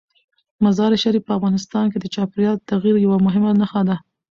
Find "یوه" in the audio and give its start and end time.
3.05-3.17